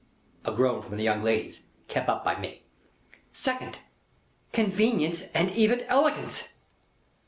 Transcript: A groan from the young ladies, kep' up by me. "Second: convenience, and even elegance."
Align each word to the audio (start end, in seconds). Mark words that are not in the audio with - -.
A 0.45 0.51
groan 0.51 0.81
from 0.81 0.97
the 0.97 1.03
young 1.03 1.21
ladies, 1.21 1.61
kep' 1.87 2.09
up 2.09 2.25
by 2.25 2.35
me. 2.35 2.63
"Second: 3.33 3.77
convenience, 4.51 5.29
and 5.35 5.51
even 5.51 5.81
elegance." 5.81 6.47